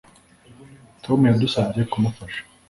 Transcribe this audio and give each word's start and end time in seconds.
Tom 1.03 1.19
yadusabye 1.29 1.81
kumufasha 1.91 2.41